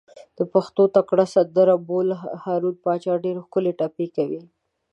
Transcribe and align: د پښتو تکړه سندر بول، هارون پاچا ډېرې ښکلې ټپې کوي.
د 0.37 0.39
پښتو 0.53 0.83
تکړه 0.95 1.25
سندر 1.35 1.67
بول، 1.87 2.07
هارون 2.43 2.75
پاچا 2.83 3.13
ډېرې 3.23 3.43
ښکلې 3.45 3.71
ټپې 3.79 4.07
کوي. 4.15 4.41